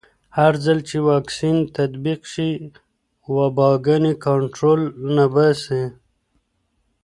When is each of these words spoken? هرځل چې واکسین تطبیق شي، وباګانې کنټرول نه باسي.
هرځل 0.37 0.79
چې 0.89 0.97
واکسین 1.09 1.57
تطبیق 1.77 2.21
شي، 2.33 2.51
وباګانې 3.35 4.13
کنټرول 4.25 4.81
نه 5.15 5.25
باسي. 5.33 5.83